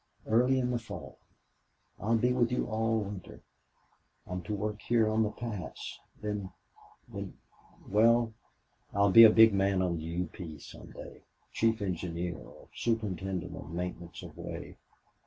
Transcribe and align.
Early 0.25 0.57
in 0.57 0.71
the 0.71 0.79
fall. 0.79 1.19
I'll 1.99 2.17
be 2.17 2.33
with 2.33 2.51
you 2.51 2.65
all 2.65 3.01
winter. 3.01 3.43
I'm 4.25 4.41
to 4.45 4.55
work 4.55 4.81
here 4.81 5.07
on 5.07 5.21
the 5.21 5.29
pass.... 5.29 5.99
Then 6.19 6.51
then 7.07 7.37
Well, 7.87 8.33
I'll 8.95 9.11
be 9.11 9.25
a 9.25 9.29
big 9.29 9.53
man 9.53 9.79
on 9.83 9.97
the 9.97 10.03
U. 10.05 10.25
P. 10.33 10.57
some 10.57 10.91
day. 10.91 11.21
Chief 11.53 11.83
engineer 11.83 12.35
or 12.35 12.69
superintendent 12.73 13.55
of 13.55 13.69
maintenance 13.69 14.23
of 14.23 14.35
way.... 14.35 14.77